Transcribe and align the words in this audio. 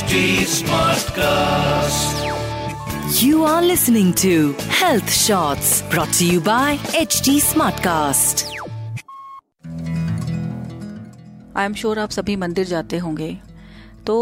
HD 0.00 0.18
Smartcast. 0.50 2.20
You 3.22 3.44
are 3.44 3.62
listening 3.62 4.12
to 4.22 4.52
Health 4.80 5.10
Shots 5.12 5.70
brought 5.90 6.12
to 6.18 6.26
you 6.26 6.40
by 6.48 6.76
HT 7.00 7.34
Smartcast. 7.46 8.44
I 11.56 11.64
am 11.64 11.74
sure 11.80 11.98
आप 11.98 12.10
सभी 12.10 12.36
मंदिर 12.36 12.66
जाते 12.66 12.98
होंगे 12.98 13.30
तो 14.06 14.16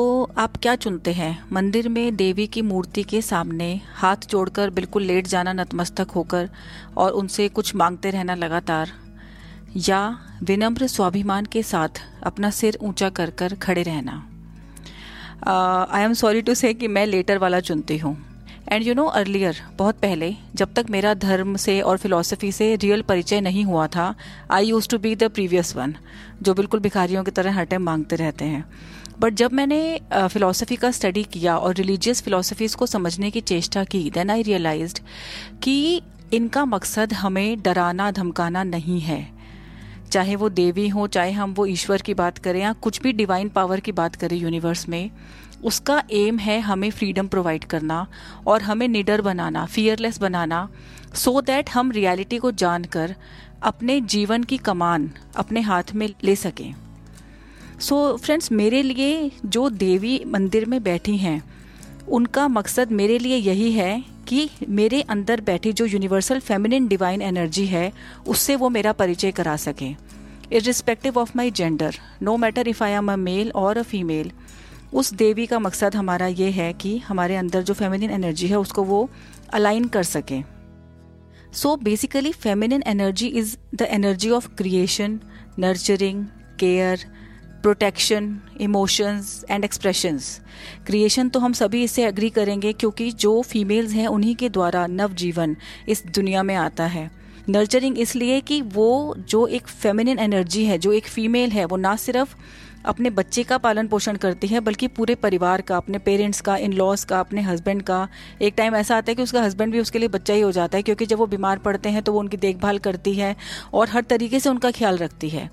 आप 0.44 0.56
क्या 0.62 0.74
चुनते 0.86 1.12
हैं 1.12 1.32
मंदिर 1.52 1.88
में 1.88 2.16
देवी 2.16 2.46
की 2.56 2.62
मूर्ति 2.70 3.02
के 3.12 3.20
सामने 3.22 3.70
हाथ 3.96 4.26
जोड़कर 4.30 4.70
बिल्कुल 4.80 5.02
लेट 5.10 5.26
जाना 5.34 5.52
नतमस्तक 5.52 6.10
होकर 6.16 6.48
और 6.96 7.12
उनसे 7.20 7.48
कुछ 7.58 7.74
मांगते 7.82 8.10
रहना 8.16 8.34
लगातार 8.34 8.92
या 9.90 10.00
विनम्र 10.50 10.86
स्वाभिमान 10.96 11.46
के 11.52 11.62
साथ 11.72 12.02
अपना 12.32 12.50
सिर 12.60 12.78
ऊँचा 12.82 13.10
कर 13.20 13.30
कर 13.38 13.54
खड़े 13.62 13.82
रहना 13.82 14.24
आई 15.42 16.02
एम 16.02 16.12
सॉरी 16.12 16.40
टू 16.42 16.54
से 16.54 16.72
कि 16.74 16.88
मैं 16.88 17.06
लेटर 17.06 17.38
वाला 17.38 17.60
चुनती 17.60 17.98
हूँ। 17.98 18.16
एंड 18.68 18.86
यू 18.86 18.94
नो 18.94 19.04
अर्लियर 19.04 19.56
बहुत 19.76 19.98
पहले 19.98 20.34
जब 20.54 20.72
तक 20.74 20.86
मेरा 20.90 21.14
धर्म 21.14 21.56
से 21.56 21.80
और 21.80 21.98
फिलोसफी 21.98 22.50
से 22.52 22.74
रियल 22.76 23.02
परिचय 23.02 23.40
नहीं 23.40 23.64
हुआ 23.64 23.86
था 23.86 24.14
I 24.50 24.66
used 24.66 24.88
to 24.88 24.98
be 24.98 25.14
the 25.16 25.28
previous 25.30 25.74
one 25.76 25.94
जो 26.42 26.54
बिल्कुल 26.54 26.80
भिखारियों 26.80 27.24
की 27.24 27.30
तरह 27.30 27.54
हर 27.54 27.64
टाइम 27.64 27.82
मांगते 27.82 28.16
रहते 28.16 28.44
हैं। 28.44 28.64
बट 29.20 29.34
जब 29.34 29.52
मैंने 29.52 30.00
फिलोसफी 30.12 30.74
uh, 30.74 30.80
का 30.80 30.90
स्टडी 30.90 31.22
किया 31.24 31.56
और 31.56 31.74
रिलीजियस 31.74 32.22
फिलोसफीज 32.22 32.74
को 32.74 32.86
समझने 32.86 33.30
की 33.30 33.40
चेष्टा 33.40 33.84
की 33.84 34.10
देन 34.10 34.30
आई 34.30 34.42
रियलाइज़ 34.42 35.00
कि 35.62 36.02
इनका 36.32 36.64
मकसद 36.64 37.12
हमें 37.12 37.62
डराना 37.62 38.10
धमकाना 38.10 38.62
नहीं 38.64 39.00
है। 39.00 39.37
चाहे 40.08 40.36
वो 40.36 40.48
देवी 40.48 40.88
हो 40.88 41.06
चाहे 41.06 41.32
हम 41.32 41.52
वो 41.52 41.66
ईश्वर 41.66 42.02
की 42.02 42.14
बात 42.14 42.38
करें 42.38 42.60
या 42.60 42.72
कुछ 42.72 43.02
भी 43.02 43.12
डिवाइन 43.12 43.48
पावर 43.48 43.80
की 43.80 43.92
बात 43.92 44.16
करें 44.16 44.36
यूनिवर्स 44.36 44.88
में 44.88 45.10
उसका 45.64 46.02
एम 46.12 46.38
है 46.38 46.60
हमें 46.60 46.90
फ्रीडम 46.90 47.26
प्रोवाइड 47.26 47.64
करना 47.64 48.06
और 48.46 48.62
हमें 48.62 48.88
निडर 48.88 49.20
बनाना 49.20 49.66
फियरलेस 49.66 50.18
बनाना 50.18 50.68
सो 51.14 51.40
so 51.40 51.46
दैट 51.46 51.70
हम 51.70 51.90
रियलिटी 51.90 52.38
को 52.38 52.50
जानकर 52.50 53.14
अपने 53.62 54.00
जीवन 54.00 54.42
की 54.42 54.56
कमान 54.56 55.10
अपने 55.36 55.60
हाथ 55.60 55.82
में 55.94 56.14
ले 56.24 56.36
सकें। 56.36 56.74
सो 57.80 58.12
so, 58.12 58.24
फ्रेंड्स 58.24 58.52
मेरे 58.52 58.82
लिए 58.82 59.30
जो 59.44 59.70
देवी 59.70 60.24
मंदिर 60.26 60.64
में 60.64 60.82
बैठी 60.82 61.16
हैं 61.16 61.42
उनका 62.08 62.48
मकसद 62.48 62.92
मेरे 62.92 63.18
लिए 63.18 63.36
यही 63.36 63.72
है 63.72 64.17
कि 64.28 64.48
मेरे 64.68 65.00
अंदर 65.10 65.40
बैठी 65.40 65.72
जो 65.72 65.86
यूनिवर्सल 65.86 66.40
फेमिनिन 66.40 66.88
डिवाइन 66.88 67.22
एनर्जी 67.22 67.64
है, 67.66 67.92
उससे 68.26 68.56
वो 68.56 68.68
मेरा 68.68 68.92
परिचय 68.92 69.32
करा 69.32 69.56
सकें। 69.56 69.96
Irrespective 70.52 71.18
of 71.18 71.32
my 71.36 71.50
gender 71.50 71.94
no 72.22 72.36
matter 72.36 72.68
if 72.68 72.84
I 72.84 72.92
am 72.92 73.12
a 73.12 73.16
male 73.16 73.50
और 73.54 73.78
अ 73.78 73.82
फीमेल 73.82 74.30
उस 74.92 75.12
देवी 75.14 75.46
का 75.46 75.58
मकसद 75.58 75.94
हमारा 75.94 76.26
ये 76.26 76.50
है 76.50 76.72
कि 76.72 76.96
हमारे 76.98 77.36
अंदर 77.36 77.62
जो 77.62 77.74
फेमिनिन 77.74 78.10
एनर्जी 78.10 78.46
है, 78.46 78.58
उसको 78.58 78.82
वो 78.84 79.08
अलाइन 79.52 79.84
कर 79.88 80.02
सकें। 80.02 80.44
So 81.52 81.74
basically 81.76 82.32
feminine 82.32 82.82
energy 82.86 83.26
is 83.26 83.56
the 83.74 83.82
energy 83.82 84.30
of 84.30 84.48
creation 84.56 85.18
nurturing 85.58 86.24
care 86.60 87.04
protection 87.62 88.34
emotions 88.60 89.44
and 89.50 89.64
expressions 89.64 90.40
creation 90.86 91.28
तो 91.28 91.40
हम 91.40 91.52
सभी 91.52 91.82
इससे 91.84 92.06
एग्री 92.06 92.30
करेंगे 92.30 92.72
क्योंकि 92.72 93.10
जो 93.12 93.40
फीमेल्स 93.42 93.92
हैं 93.92 94.06
उन्हीं 94.06 94.34
के 94.34 94.48
द्वारा 94.48 94.86
नव 94.86 95.14
जीवन 95.14 95.56
इस 95.88 96.04
दुनिया 96.06 96.42
में 96.42 96.54
आता 96.54 96.86
है। 96.86 97.10
नर्चरिंग 97.48 97.98
इसलिए 97.98 98.40
कि 98.40 98.60
वो 98.62 99.14
जो 99.18 99.46
एक 99.46 99.66
फेमिनिन 99.66 100.18
एनर्जी 100.18 100.64
है, 100.64 100.78
जो 100.78 100.92
एक 100.92 101.06
फीमेल 101.06 101.50
है, 101.50 101.64
वो 101.64 101.76
ना 101.76 101.94
सिर्फ़ 101.96 102.34
अपने 102.84 103.10
बच्चे 103.10 103.42
का 103.42 103.56
पालन 103.58 103.86
पोषण 103.86 104.16
करती 104.16 104.46
है, 104.46 104.60
बल्कि 104.60 104.86
पूरे 104.88 105.14
परिवार 105.14 105.60
का, 105.60 105.76
अपने 105.76 105.98
पेरेंट्स 105.98 106.40
का 106.40 106.56
इन 106.56 106.72
लॉज 106.72 107.04
का, 107.04 107.20
अपने 107.20 107.40
हस्बैंड 107.40 107.82
का। 107.82 108.08
एक 108.42 108.54
टाइम 108.56 108.74
ऐसा 108.76 108.96
आता 108.96 109.10
है 109.10 109.14
कि 109.14 109.22
उसका 109.22 109.42
हस्बैंड 109.42 109.72
भी 109.72 109.80
उसके 109.80 109.98
लिए 109.98 110.08
बच्चा 110.08 110.34
ही 110.34 110.40
हो 110.40 110.52
जाता 110.52 110.76
है, 110.76 110.82
क्योंकि 110.82 111.06
जब 111.06 111.18
वो 111.18 111.26
बीमार 111.26 111.58
पड़ते 111.58 111.88
हैं 111.88 112.02
तो 112.02 112.12
वो 112.12 112.20
उनकी 112.20 112.36
देखभाल 112.36 112.78
करती 112.78 113.14
है 113.14 113.34
और 113.74 113.88
हर 113.88 114.02
तरीके 114.04 114.40
से 114.40 114.48
उनका 114.50 114.70
ख्याल 114.70 114.98
रखती 114.98 115.28
है। 115.28 115.50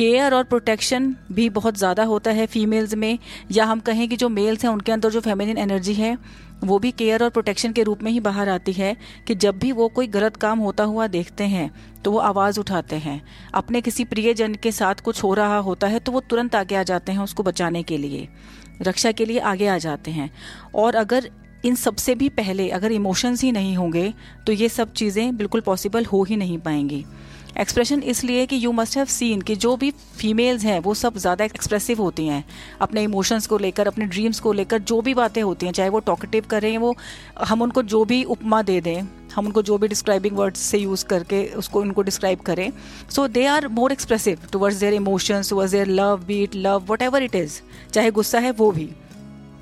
केयर 0.00 0.34
और 0.34 0.44
प्रोटेक्शन 0.44 1.14
भी 1.32 1.48
बहुत 1.50 1.78
ज़्यादा 1.78 2.04
होता 2.04 2.30
है 2.30 2.44
फीमेल्स 2.46 2.94
में, 2.94 3.18
या 3.52 3.64
हम 3.64 3.80
कहें 3.80 4.08
कि 4.08 4.16
जो 4.16 4.28
मेल्स 4.28 4.64
हैं, 4.64 4.70
उनके 4.72 4.92
अंदर 4.92 5.10
जो 5.10 5.20
फेमिनिन 5.20 5.58
एनर्जी 5.58 5.94
है, 5.94 6.16
वो 6.64 6.78
भी 6.78 6.90
केयर 6.92 7.22
और 7.24 7.30
प्रोटेक्शन 7.30 7.72
के 7.72 7.82
रूप 7.82 8.02
में 8.02 8.10
ही 8.12 8.20
बाहर 8.20 8.48
आती 8.48 8.72
है 8.72 8.96
कि 9.26 9.34
जब 9.34 9.58
भी 9.58 9.72
वो 9.72 9.88
कोई 9.90 10.06
गलत 10.08 10.36
काम 10.36 10.58
होता 10.58 10.84
हुआ 10.84 11.06
देखते 11.08 11.44
हैं 11.46 11.70
तो 12.02 12.12
वो 12.12 12.18
आवाज़ 12.20 12.60
उठाते 12.60 12.96
हैं। 12.98 13.20
अपने 13.54 13.80
किसी 13.80 14.04
प्रियजन 14.06 14.54
के 14.54 14.72
साथ 14.72 15.00
कुछ 15.04 15.22
हो 15.24 15.34
रहा 15.34 15.58
होता 15.60 15.86
है 15.86 15.98
तो 15.98 16.12
वो 16.12 16.20
तुरंत 16.22 16.54
आगे 16.54 16.76
आ 16.76 16.82
जाते 16.84 17.12
हैं 17.12 17.20
उसको 17.20 17.42
बचाने 17.42 17.82
के 17.82 17.98
लिए, 17.98 18.28
रक्षा 18.82 19.12
के 19.12 19.24
लिए 19.24 19.38
आगे 19.40 19.66
आ 19.66 19.78
जाते 19.78 20.10
हैं। 20.10 20.30
और 20.74 20.94
अगर 20.96 21.30
इन 21.64 21.74
सबसे 21.76 22.14
भी 22.14 22.28
पहले, 22.30 22.68
अगर 22.70 22.92
इमोशंस 22.92 23.42
ही 23.42 23.52
नहीं 23.52 23.76
होंगे 23.76 24.12
तो 24.46 24.52
ये 24.52 24.68
सब 24.70 24.92
चीज़ें 24.94 25.36
बिल्कुल 25.36 25.60
पॉसिबल 25.62 26.04
हो 26.04 26.22
ही 26.24 26.36
नहीं 26.36 26.58
पाएँगी। 26.60 27.04
एक्सप्रेशन 27.58 28.02
इसलिए 28.02 28.44
कि 28.46 28.56
यू 28.64 28.72
मस्ट 28.72 28.96
हैव 28.96 29.06
सीन 29.06 29.40
कि 29.40 29.54
जो 29.56 29.76
भी 29.76 29.90
फीमेल्स 29.90 30.64
हैं, 30.64 30.78
वो 30.80 30.94
सब 30.94 31.16
ज़्यादा 31.18 31.44
एक्सप्रेसिव 31.44 32.00
होती 32.02 32.26
हैं। 32.26 32.44
अपने 32.80 33.02
इमोशंस 33.02 33.46
को 33.46 33.58
लेकर, 33.58 33.86
अपने 33.86 34.04
ड्रीम्स 34.04 34.40
को 34.40 34.52
लेकर 34.52 34.78
जो 34.80 35.00
भी 35.00 35.14
बातें 35.14 35.42
होती 35.42 35.66
हैं, 35.66 35.72
चाहे 35.72 35.88
वो 35.88 36.00
टॉकेटिव 36.00 36.44
करें, 36.50 36.76
वो 36.78 36.94
हम 37.44 37.62
उनको 37.62 37.82
जो 37.84 38.04
भी 38.04 38.22
उपमा 38.26 38.62
दे 38.62 38.80
दें, 38.80 39.02
हम 39.34 39.46
उनको 39.46 39.62
जो 39.62 39.78
भी 39.78 39.88
डिस्क्राइबिंग 39.88 40.36
वर्ड्स 40.36 40.60
से 40.60 40.78
यूज़ 40.78 41.04
करके 41.04 41.44
उसको, 41.56 41.80
उनको 41.80 42.02
डिस्क्राइब 42.02 42.40
करें। 42.40 42.70
So 43.10 43.26
they 43.28 43.44
are 43.46 43.68
more 43.70 43.92
expressive 43.92 44.48
towards 44.52 44.78
their 44.78 44.94
emotions 44.94 45.50
towards 45.50 45.72
their 45.72 45.86
love 45.88 46.24
beat 46.26 46.54
love 46.56 46.84
whatever 47.02 47.22
it 47.22 47.34
is 47.34 47.60
चाहे 47.92 48.10
गुस्सा 48.10 48.38
है 48.38 48.50
वो 48.52 48.70
भी। 48.72 48.88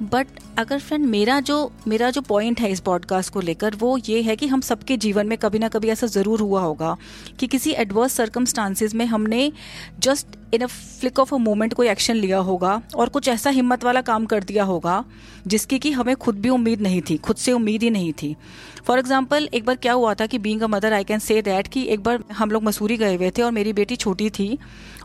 बट 0.02 0.26
अगर 0.58 0.78
फ्रेंड 0.78 1.04
मेरा 1.06 1.38
जो 1.40 1.72
मेरा 1.88 2.10
जो 2.10 2.20
पॉइंट 2.20 2.60
है 2.60 2.70
इस 2.70 2.80
पॉडकास्ट 2.80 3.32
को 3.32 3.40
लेकर, 3.40 3.74
वो 3.74 3.98
ये 4.08 4.20
है 4.22 4.36
कि 4.36 4.46
हम 4.46 4.60
सबके 4.60 4.96
जीवन 4.96 5.26
में 5.26 5.36
कभी 5.38 5.58
ना 5.58 5.68
कभी 5.68 5.88
ऐसा 5.88 6.06
ज़रूर 6.06 6.40
हुआ 6.40 6.60
होगा 6.60 6.96
कि 7.38 7.46
किसी 7.46 7.70
एडवर्स 7.70 8.12
सर्कमस्टांसिस 8.12 8.94
में 8.94 9.04
हमने 9.06 9.52
just 9.98 10.36
in 10.54 10.60
a 10.60 10.66
flick 10.66 11.18
of 11.18 11.34
a 11.34 11.38
moment 11.38 11.74
कोई 11.74 11.88
एक्शन 11.88 12.16
लिया 12.16 12.38
होगा 12.38 12.80
और 12.96 13.08
कुछ 13.08 13.28
ऐसा 13.28 13.50
हिम्मत 13.50 13.84
वाला 13.84 14.00
काम 14.00 14.26
कर 14.26 14.44
दिया 14.44 14.64
होगा 14.64 15.04
जिसकी 15.46 15.78
कि 15.78 15.90
हमें 15.90 16.14
खुद 16.16 16.38
भी 16.38 16.48
उम्मीद 16.48 16.80
नहीं 16.80 17.00
थी, 17.10 17.16
खुद 17.16 17.36
से 17.36 17.52
उम्मीद 17.52 17.82
ही 17.82 17.90
नहीं 17.90 18.12
थी। 18.12 18.34
फॉर 18.86 18.98
एग्ज़ाम्पल 18.98 19.48
एक 19.54 19.64
बार 19.64 19.76
क्या 19.76 19.92
हुआ 19.92 20.14
था 20.14 20.26
कि 20.26 20.38
being 20.38 20.62
a 20.62 20.66
mother 20.66 20.92
I 20.92 21.04
can 21.04 21.18
say 21.18 21.40
that 21.42 21.68
कि 21.68 21.82
एक 21.88 22.02
बार 22.02 22.24
हम 22.32 22.50
लोग 22.50 22.62
मसूरी 22.62 22.96
गए 22.96 23.16
हुए 23.16 23.30
थे 23.38 23.42
और 23.42 23.52
मेरी 23.52 23.72
बेटी 23.72 23.96
छोटी 23.96 24.30
थी 24.30 24.58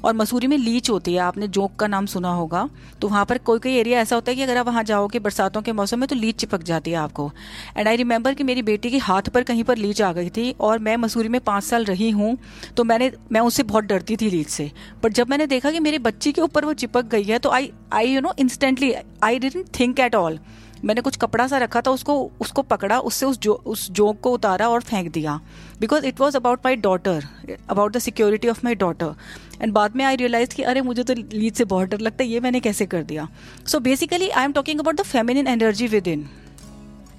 और 0.04 0.14
मसूरी 0.14 0.48
में 0.48 0.58
लीच 0.58 0.90
होती 0.90 1.14
है, 1.14 1.20
आपने 1.20 1.48
जोक 1.48 1.76
का 1.76 1.88
नाम 1.88 2.06
सुना 2.06 2.32
होगा 2.34 2.70
तो 3.02 3.08
वहाँ 3.08 3.26
पर 3.26 3.38
कोई 3.38 3.60
कोई 3.60 3.76
एरिया 3.76 4.00
ऐसा 4.00 4.16
होता 4.16 4.32
है 4.32 4.36
कि 4.36 4.42
अगर 4.42 4.58
आप 4.58 4.66
वहाँ 4.68 4.83
जाओगे 4.84 5.20
बरसातों 5.20 5.62
के 5.62 5.72
मौसम 5.72 6.00
में 6.00 6.08
तो 6.10 6.16
लीच 6.16 6.36
चिपक 6.36 6.64
जाती 6.64 6.92
है 6.92 6.98
आपको। 6.98 7.32
एंड 7.78 7.88
आई 7.88 7.96
रिमेंबर 7.96 8.34
कि 8.34 8.44
मेरी 8.44 8.62
बेटी 8.62 8.90
के 8.92 8.98
हाथ 9.00 9.30
पर 9.34 9.44
कहीं 9.44 9.64
पर 9.64 9.78
लीच 9.78 10.02
आ 10.02 10.12
गई 10.14 10.30
थी 10.30 10.52
और 10.60 10.80
मैं 10.80 10.96
मसूरी 10.98 11.30
में 11.30 11.40
पाँच 11.42 11.64
साल 11.64 11.86
रही 11.86 12.10
हूँ 12.10 12.38
तो 12.78 12.84
मैंने, 12.84 13.12
मैं 13.32 13.42
उससे 13.42 13.64
बहुत 13.64 13.84
डरती 13.84 14.18
थी 14.18 14.30
लीच 14.30 14.48
से। 14.48 14.72
बट 15.04 15.14
जब 15.14 15.30
मैंने 15.30 15.48
देखा 15.48 15.72
कि 15.72 15.80
मेरे 15.80 16.00
बच्ची 16.00 16.32
के 16.32 16.42
ऊपर 16.42 16.66
वो 16.66 16.74
चिपक 16.76 17.06
गई 17.06 17.24
है 17.24 17.40
तो 17.40 17.50
I 17.50 17.72
I 17.94 18.10
you 18.10 18.22
know 18.22 18.34
instantly 18.40 18.94
I 19.24 19.40
didn't 19.40 19.66
think 19.80 20.00
at 20.00 20.16
all 20.16 20.40
मैंने 20.84 21.02
कुछ 21.02 21.16
कपड़ा 21.18 21.48
सा 21.48 21.58
रखा 21.58 21.82
था, 21.82 21.92
उसको 21.92 22.32
उसको 22.42 22.62
पकड़ा, 22.64 23.00
उससे 23.00 23.26
उस 23.26 23.40
जो, 23.40 23.54
उस 23.54 23.90
जोंक 23.92 24.20
को 24.22 24.32
उतारा 24.32 24.68
और 24.70 24.82
फेंक 24.82 25.12
दिया। 25.12 25.40
Because 25.80 26.06
it 26.06 26.20
was 26.20 26.38
about 26.38 26.66
my 26.66 26.76
daughter 26.78 27.24
about 27.70 27.94
the 27.94 28.00
security 28.00 28.48
of 28.48 28.60
my 28.64 28.76
daughter 28.76 29.16
and 29.62 29.74
बाद 29.74 29.96
में 29.96 30.06
आई 30.06 30.16
रियलाइज़ 30.16 30.56
कि 30.56 30.64
अरे, 30.64 30.82
मुझे 30.82 31.04
तो 31.04 31.14
लीड 31.14 31.54
से 31.54 31.66
बहुत 31.66 31.90
डर 31.90 32.00
लगता 32.00 32.24
है, 32.24 32.30
ये 32.30 32.40
मैंने 32.40 32.60
कैसे 32.60 32.86
कर 32.86 33.04
दिया? 33.04 33.28
So 33.68 33.80
basically 33.80 34.30
I 34.30 34.44
am 34.44 34.52
talking 34.52 34.80
about 34.80 34.96
the 34.96 35.04
feminine 35.04 35.48
energy 35.48 35.88
within 36.08 36.30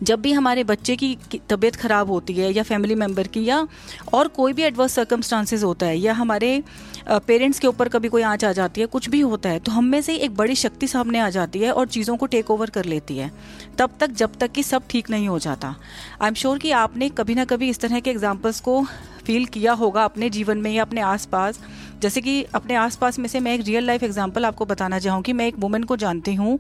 जब 0.05 0.21
भी 0.21 0.33
हमारे 0.33 0.65
बच्चे 0.65 0.97
की 0.97 1.17
तबीयत 1.51 1.77
खराब 1.77 2.11
होती 2.11 2.35
है 2.35 2.53
या 2.53 2.63
फैमिली 2.63 2.95
मेंबर 2.95 3.27
की 3.27 3.45
या 3.45 3.67
और 4.13 4.29
कोई 4.29 4.53
भी 4.53 4.63
एडवर्स 4.63 4.93
सर्कमस्टांसिस 4.93 5.65
होता 5.65 5.87
है 5.87 5.99
या 5.99 6.13
हमारे 6.13 6.63
पेरेंट्स 7.09 7.59
के 7.61 7.67
ऊपर 7.67 7.89
कभी 7.89 8.09
कोई 8.09 8.23
आँच 8.23 8.45
आ 8.45 8.53
जाती 8.53 8.81
है, 8.81 8.87
कुछ 8.87 9.09
भी 9.09 9.21
होता 9.21 9.49
है 9.49 9.59
तो 9.59 9.73
हम 9.73 9.85
में 9.85 10.01
से 10.03 10.17
एक 10.17 10.37
बड़ी 10.37 10.55
शक्ति 10.55 10.87
सामने 10.87 11.19
आ 11.19 11.29
जाती 11.31 11.59
है 11.59 11.73
और 11.73 11.87
चीज़ों 11.89 12.17
को 12.17 12.27
टेक 12.27 12.51
ओवर 12.51 12.71
कर 12.71 12.85
लेती 12.85 13.17
है। 13.19 13.31
तब 13.79 13.91
तक, 14.01 14.11
जब 14.13 14.37
तक 14.41 14.53
कि 14.53 14.63
सब 14.63 14.83
ठीक 14.91 15.11
नहीं 15.11 15.29
हो 15.29 15.39
जाता। 15.39 15.75
आई 16.21 16.29
एम 16.29 16.35
श्योर 16.35 16.59
कि 16.59 16.71
आपने 16.73 17.09
कभी 17.09 17.35
ना 17.35 17.45
कभी 17.45 17.69
इस 17.69 17.81
तरह 17.81 18.01
के 18.01 18.11
एग्जाम्पल्स 18.11 18.61
को 18.61 18.85
फील 19.27 19.45
किया 19.47 19.73
होगा 19.73 20.05
अपने 20.05 20.31
जीवन 20.31 20.59
में 20.59 20.71
या 20.73 20.83
अपने 20.83 21.01
आसपास? 21.03 21.61
जैसे 22.03 22.21
कि 22.21 22.43
अपने 22.55 22.75
आसपास 22.75 23.19
में 23.19 23.29
से 23.29 23.41
मैं 23.41 23.55
एक 23.55 23.61
रियल 23.61 23.85
लाइफ 23.85 24.03
एग्जांपल 24.03 24.45
आपको 24.45 24.65
बताना 24.67 24.99
चाहूँगी 24.99 25.33
मैं 25.33 25.47
एक 25.47 25.59
वुमेन 25.59 25.83
को 25.83 25.97
जानती 25.97 26.35
हूँ, 26.35 26.59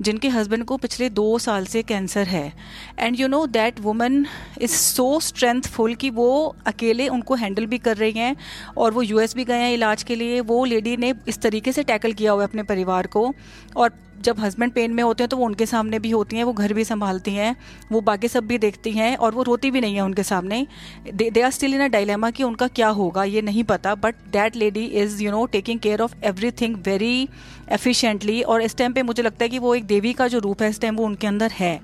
जिनके 0.00 0.28
हस्बैंड 0.28 0.64
को 0.64 0.76
पिछले 0.76 1.08
दो 1.10 1.38
साल 1.38 1.66
से 1.66 1.82
कैंसर 1.82 2.26
है। 2.26 2.52
And 2.98 3.20
you 3.20 3.28
know 3.28 3.46
that 3.48 3.80
woman 3.80 4.24
is 4.60 4.70
so 4.70 5.20
strengthful 5.20 5.94
कि 5.94 6.10
वो 6.10 6.56
अकेले 6.66 7.08
उनको 7.08 7.34
हैंडल 7.34 7.66
भी 7.66 7.78
कर 7.78 7.96
रही 7.96 8.12
हैं 8.12 8.36
और 8.76 8.92
वो 8.92 9.02
यूएस 9.02 9.34
भी 9.36 9.44
गए 9.44 9.58
हैं 9.58 9.72
इलाज 9.74 10.02
के 10.02 10.16
लिए। 10.16 10.40
वो 10.42 10.64
लेडी 10.64 10.96
ने 10.96 11.14
इस 11.28 11.40
तरीके 11.42 11.72
से 11.72 11.82
टैकल 11.82 12.12
किया 12.12 12.32
हुआ 12.32 12.42
है 12.42 12.48
अपने 12.48 12.62
परिवार 12.62 13.06
को 13.06 13.32
और 13.76 13.92
जब 14.20 14.40
हस्बैंड 14.40 14.72
पेन 14.72 14.92
में 14.94 15.02
होते 15.02 15.22
हैं 15.22 15.28
तो 15.28 15.36
वो 15.36 15.44
उनके 15.46 15.66
सामने 15.66 15.98
भी 15.98 16.10
होती 16.10 16.36
हैं, 16.36 16.44
वो 16.44 16.52
घर 16.52 16.72
भी 16.72 16.84
संभालती 16.84 17.34
हैं, 17.34 17.54
वो 17.92 18.00
बाकी 18.00 18.28
सब 18.28 18.46
भी 18.46 18.58
देखती 18.58 18.92
हैं 18.92 19.16
और 19.16 19.34
वो 19.34 19.42
रोती 19.42 19.70
भी 19.70 19.80
नहीं 19.80 19.94
है 19.94 20.00
उनके 20.00 20.22
सामने। 20.22 20.66
They 21.14 21.40
are 21.40 21.50
still 21.50 21.74
in 21.74 21.80
a 21.80 21.86
dilemma 21.88 22.30
कि 22.30 22.42
उनका 22.42 22.68
क्या 22.68 22.88
होगा, 22.90 23.24
ये 23.24 23.42
नहीं 23.42 23.64
पता 23.64 23.94
but 23.94 24.14
that 24.32 24.56
lady 24.56 24.84
is 24.84 25.22
you 25.22 25.30
know 25.30 25.44
taking 25.48 25.80
care 25.80 26.00
of 26.00 26.14
everything 26.50 26.76
very 26.86 27.28
efficiently 27.70 28.40
और 28.42 28.62
इस 28.62 28.76
टाइम 28.76 28.92
पे 28.92 29.02
मुझे 29.02 29.22
लगता 29.22 29.44
है 29.44 29.48
कि 29.48 29.58
वो 29.58 29.74
एक 29.74 29.84
देवी 29.86 30.12
का 30.12 30.28
जो 30.28 30.38
रूप 30.38 30.62
है, 30.62 30.70
इस 30.70 30.80
टाइम 30.80 30.96
वो 30.96 31.04
उनके 31.04 31.26
अंदर 31.26 31.50
है। 31.50 31.80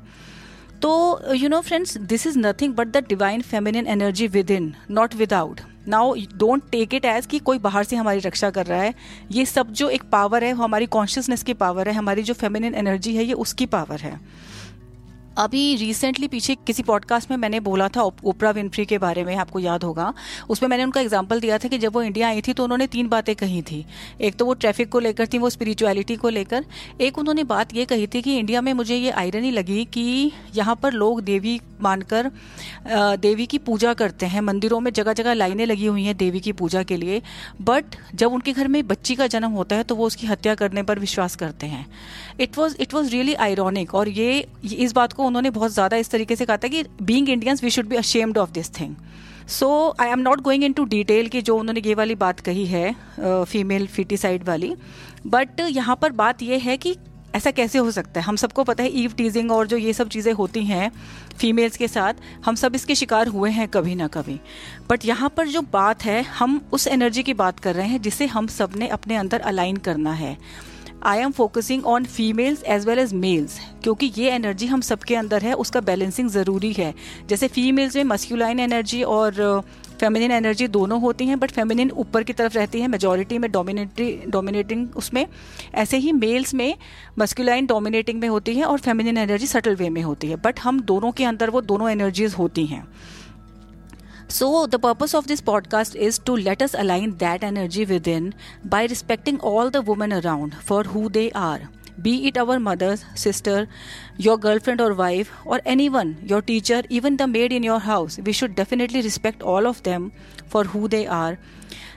तो 0.83 1.35
you 1.35 1.49
know 1.49 1.61
friends 1.61 1.97
this 1.99 2.27
is 2.27 2.39
nothing 2.39 2.75
but 2.75 2.89
the 2.89 3.05
divine 3.09 3.43
feminine 3.43 3.87
energy 3.87 4.27
within 4.51 4.75
not 4.91 5.15
without 5.15 5.61
now 5.89 6.15
don't 6.15 6.63
take 6.71 6.95
it 6.95 7.05
as 7.05 7.27
कि 7.27 7.39
कोई 7.39 7.59
बाहर 7.59 7.85
से 7.85 7.97
हमारी 7.97 8.19
रक्षा 8.19 8.51
कर 8.51 8.67
रहा 8.67 8.83
है। 8.83 8.95
ये 9.31 9.47
सब 9.47 9.73
जो 9.73 9.89
एक 9.89 10.03
पावर 10.03 10.45
है, 10.45 10.53
वो 10.53 10.65
हमारी 10.65 10.87
कॉन्शियसनेस 10.87 11.43
की 11.43 11.55
पावर 11.55 11.89
है, 11.89 11.95
हमारी 11.95 12.23
जो 12.23 12.35
फेमिनिन 12.35 12.75
एनर्जी 12.75 13.17
है, 13.17 13.25
ये 13.25 13.33
उसकी 13.33 13.67
पावर 13.67 14.01
है। 14.01 14.21
अभी 15.39 15.75
रिसेंटली 15.77 16.29
पीछे 16.29 16.55
किसी 16.67 16.83
पॉडकास्ट 16.83 17.31
में 17.31 17.37
मैंने 17.37 17.59
बोला 17.61 17.89
था 17.89 18.03
ओपरा 18.03 18.51
विनफ्री 18.51 18.85
के 18.87 18.99
बारे 18.99 19.25
में, 19.25 19.35
आपको 19.37 19.59
याद 19.59 19.85
होगा। 19.85 20.13
उसमें 20.49 20.69
मैंने 20.69 20.85
उनका 20.85 21.01
एग्ज़ाम्पल 21.01 21.41
दिया 21.41 21.59
था 21.59 21.69
कि 21.69 21.79
जब 21.79 21.93
वो 21.95 22.03
इंडिया 22.03 22.29
आई 22.29 22.41
थी 22.41 22.53
तो 22.53 22.65
उन्होंने 22.65 22.87
तीन 22.87 23.09
बातें 23.09 23.35
कही 23.37 23.61
थी। 23.63 23.85
एक 24.21 24.37
तो 24.37 24.47
वो 24.47 24.55
ट्रैफ़िक 24.55 24.89
को 24.93 25.01
लेकर 25.01 25.27
थी, 25.27 25.39
वो 25.39 25.51
स्पिरिचुअलिटी 25.51 26.17
को 26.17 26.29
लेकर। 26.29 26.65
एक 27.01 27.19
उन्होंने 27.19 27.45
बात 27.45 27.75
ये 27.75 27.85
कही 27.85 28.07
थी 28.07 28.23
कि 28.23 28.37
इंडिया 28.39 28.61
में 28.61 28.73
मुझे 28.73 28.97
ये 28.97 29.11
आयरनी 29.13 29.51
लगी 29.51 29.85
कि 29.85 30.33
यहाँ 30.55 30.77
पर 30.83 30.93
लोग 30.93 31.21
देवी 31.23 31.61
मानकर 31.83 32.31
देवी 33.19 33.47
की 33.47 33.59
पूजा 33.59 33.93
करते 33.95 34.27
हैं। 34.27 34.41
मंदिरों 34.41 34.81
में 34.81 34.93
जगह 34.93 35.13
जगह 35.13 35.35
लाइनें 35.35 35.65
लगी 35.67 35.87
हुई 35.87 36.05
हैं 36.05 36.17
देवी 36.17 36.41
की 36.41 36.53
पूजा 36.55 36.83
के 36.83 36.97
लिए। 36.97 37.21
बट 37.63 37.97
जब 38.15 38.33
उनके 38.33 38.53
घर 38.53 38.69
में 38.69 38.87
बच्ची 38.87 39.15
का 39.15 39.27
जन्म 39.27 39.51
होता 39.53 39.77
है 39.77 39.83
तो 39.83 39.95
वो 39.95 40.07
उसकी 40.07 40.27
हत्या 40.27 40.55
करने 40.55 40.83
पर 40.83 40.99
विश्वास 40.99 41.37
करते 41.37 41.67
हैं। 41.67 41.87
It 42.41 42.59
was 42.59 42.77
it 42.81 42.95
was 42.95 43.11
really 43.11 43.35
ironic 43.35 43.95
और 43.95 44.09
ये 44.09 44.47
इस 44.65 44.93
बात 44.93 45.13
को 45.13 45.25
उन्होंने 45.27 45.51
बहुत 45.51 45.73
ज़्यादा 45.73 45.97
इस 45.97 46.11
तरीके 46.11 46.37
से 46.37 46.47
कहा 46.47 46.57
था 46.57 46.69
कि 46.69 46.85
being 47.03 47.29
Indians 47.29 47.65
we 47.65 47.71
should 47.71 47.87
be 47.87 47.97
ashamed 47.97 48.39
of 48.39 48.51
this 48.51 48.71
thing 48.81 48.95
so 49.49 49.69
I 50.01 50.09
am 50.09 50.21
not 50.21 50.41
going 50.43 50.65
into 50.73 50.85
detail 50.87 51.29
कि 51.29 51.43
जो 51.43 51.57
उन्होंने 51.59 51.83
ये 51.87 51.95
वाली 51.95 52.15
बात 52.17 52.41
कही 52.41 52.67
है 52.67 52.95
फीमेल 53.21 53.87
फिटिसाइड 53.89 54.45
वाली. 54.45 54.75
बट 55.27 55.61
यहाँ 55.61 55.97
पर 56.03 56.13
बात 56.15 56.43
यह 56.43 56.63
है 56.65 56.77
कि 56.77 56.97
ऐसा 57.35 57.51
कैसे 57.51 57.79
हो 57.79 57.91
सकता 57.91 58.21
है? 58.21 58.27
हम 58.27 58.37
सबको 58.37 58.65
पता 58.65 58.83
है 58.83 58.91
ईव 58.99 59.13
टीजिंग 59.17 59.51
और 59.53 59.67
जो 59.67 59.77
ये 59.77 59.93
सब 59.93 60.09
चीज़ें 60.09 60.33
होती 60.33 60.65
हैं 60.65 60.91
फीमेल्स 61.39 61.77
के 61.77 61.89
साथ, 61.89 62.15
हम 62.45 62.55
सब 62.55 62.75
इसके 62.75 62.95
शिकार 62.95 63.29
हुए 63.29 63.51
हैं 63.51 63.67
कभी 63.69 63.95
ना 63.95 64.07
कभी. 64.09 64.39
बट 64.91 65.05
यहाँ 65.05 65.33
पर 65.37 65.49
जो 65.49 65.63
बात 65.63 66.05
है, 66.05 66.23
हम 66.23 66.61
उस 66.73 66.87
एनर्जी 66.87 67.23
की 67.23 67.35
बात 67.35 67.61
कर 67.61 67.75
रहे 67.75 67.89
हैं 67.89 68.01
जिसे 68.03 68.27
हम 68.27 68.47
सबने 68.49 68.89
अपने 68.89 69.17
अंदर 69.17 69.41
अलाइन 69.43 69.77
करना 69.79 70.13
है. 70.13 70.37
I 71.05 71.19
am 71.19 71.31
focusing 71.31 71.87
on 71.87 72.05
females 72.05 72.63
as 72.65 72.87
well 72.87 72.99
as 72.99 73.13
males 73.15 73.59
क्योंकि 73.83 74.13
ये 74.19 74.31
एनर्जी 74.31 74.67
हम 74.67 74.81
सबके 74.81 75.17
अंदर 75.17 75.43
है, 75.43 75.53
उसका 75.55 75.81
बैलेंसिंग 75.81 76.29
ज़रूरी 76.31 76.73
है। 76.73 76.95
जैसे 77.29 77.49
फीमेल्स 77.49 77.97
में 77.97 78.05
मस्क्यूलाइन 78.05 78.61
एनर्जी 78.61 79.03
और 79.03 79.63
फेमिनिन 80.01 80.31
एनर्जी 80.31 80.67
दोनों 80.69 81.01
होती 81.01 81.27
हैं 81.27 81.39
बट 81.39 81.51
फेमिनिन 81.51 81.91
ऊपर 81.91 82.23
की 82.23 82.33
तरफ़ 82.33 82.55
रहती 82.55 82.81
है 82.81 82.89
मेजोरिटी 82.89 83.39
में 83.39 83.51
डोमिनेटरी 83.53 84.11
डोमिनेटिंग 84.29 84.97
उसमें। 84.97 85.27
ऐसे 85.75 85.97
ही 85.97 86.13
मेल्स 86.13 86.55
में 86.55 86.75
मस्क्यूलाइन 87.19 87.67
डोमिनेटिंग 87.67 88.21
में 88.21 88.29
होती 88.29 88.55
है 88.55 88.65
और 88.65 88.79
फेमिनिन 88.79 89.19
एनर्जी 89.19 89.47
सटल 89.47 89.77
वे 89.77 89.89
में 89.89 90.03
होती 90.03 90.27
है। 90.27 90.37
बट 90.37 90.61
हम 90.61 90.81
दोनों 90.83 91.13
के 91.13 91.25
अंदर 91.25 91.51
वो 91.51 91.61
दोनों 91.63 91.91
एनर्जीज 91.91 92.35
होती 92.35 92.67
हैं। 92.67 92.87
So, 94.29 94.67
the 94.67 94.79
purpose 94.79 95.15
of 95.15 95.29
this 95.29 95.41
podcast 95.41 95.95
is 95.95 96.19
to 96.21 96.37
let 96.37 96.61
us 96.61 96.75
align 96.75 97.17
that 97.19 97.45
energy 97.45 97.85
within 97.85 98.35
by 98.65 98.87
respecting 98.87 99.39
all 99.41 99.71
the 99.71 99.83
women 99.83 100.13
around 100.13 100.55
for 100.57 100.83
who 100.83 101.09
they 101.09 101.31
are. 101.33 101.61
Be 102.03 102.27
it 102.27 102.37
our 102.37 102.59
mother, 102.59 102.97
sister, 103.15 103.69
your 104.19 104.37
girlfriend 104.37 104.81
or 104.81 104.95
wife, 104.95 105.31
or 105.45 105.61
anyone, 105.65 106.19
your 106.23 106.43
teacher, 106.43 106.83
even 106.91 107.17
the 107.17 107.27
maid 107.27 107.53
in 107.53 107.63
your 107.63 107.79
house, 107.79 108.19
we 108.19 108.33
should 108.33 108.55
definitely 108.55 109.01
respect 109.01 109.43
all 109.43 109.67
of 109.67 109.83
them 109.85 110.13
for 110.47 110.65
who 110.65 110.89
they 110.89 111.07
are. 111.07 111.39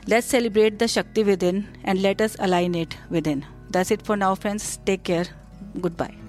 Let's 0.08 0.28
celebrate 0.28 0.80
the 0.80 0.88
Shakti 0.88 1.24
within 1.24 1.68
and 1.84 2.02
let 2.02 2.22
us 2.22 2.38
align 2.40 2.75
it 2.75 2.96
within. 3.10 3.46
That's 3.70 3.92
it 3.92 4.04
for 4.04 4.16
now, 4.16 4.36
friends. 4.36 4.80
Take 4.86 5.04
care. 5.04 5.25
Goodbye. 5.82 6.29